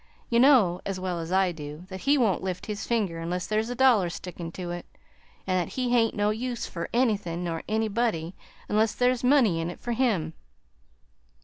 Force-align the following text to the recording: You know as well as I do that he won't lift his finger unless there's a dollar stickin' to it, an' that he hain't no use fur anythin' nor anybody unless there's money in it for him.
You 0.31 0.39
know 0.39 0.81
as 0.83 0.99
well 0.99 1.19
as 1.19 1.31
I 1.31 1.51
do 1.51 1.85
that 1.89 1.99
he 1.99 2.17
won't 2.17 2.41
lift 2.41 2.65
his 2.65 2.87
finger 2.87 3.19
unless 3.19 3.45
there's 3.45 3.69
a 3.69 3.75
dollar 3.75 4.09
stickin' 4.09 4.51
to 4.53 4.71
it, 4.71 4.87
an' 5.45 5.57
that 5.59 5.73
he 5.73 5.91
hain't 5.91 6.15
no 6.15 6.31
use 6.31 6.65
fur 6.65 6.87
anythin' 6.91 7.43
nor 7.43 7.61
anybody 7.69 8.33
unless 8.67 8.95
there's 8.95 9.23
money 9.23 9.61
in 9.61 9.69
it 9.69 9.79
for 9.79 9.91
him. 9.91 10.33